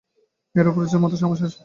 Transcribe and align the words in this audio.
মেয়েরাও 0.55 0.75
পুরুষদের 0.75 1.01
মত 1.03 1.13
সমান 1.19 1.37
সাহসী। 1.39 1.57